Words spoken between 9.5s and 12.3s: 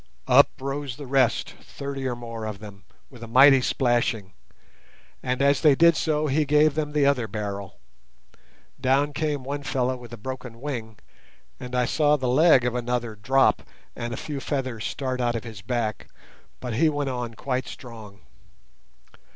fellow with a broken wing, and I saw the